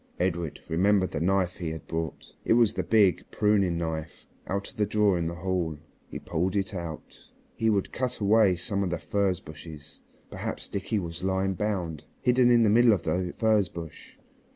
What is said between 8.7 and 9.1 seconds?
of the